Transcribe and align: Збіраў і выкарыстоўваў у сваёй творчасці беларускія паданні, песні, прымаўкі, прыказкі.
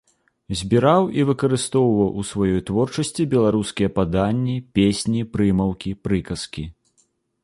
Збіраў 0.59 1.03
і 1.19 1.25
выкарыстоўваў 1.29 2.07
у 2.23 2.23
сваёй 2.29 2.63
творчасці 2.69 3.25
беларускія 3.35 3.93
паданні, 3.97 4.55
песні, 4.79 5.21
прымаўкі, 5.37 5.91
прыказкі. 6.09 6.63